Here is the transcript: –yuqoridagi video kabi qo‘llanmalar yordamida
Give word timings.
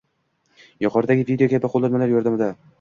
–yuqoridagi 0.85 1.27
video 1.29 1.51
kabi 1.53 1.73
qo‘llanmalar 1.77 2.17
yordamida 2.19 2.53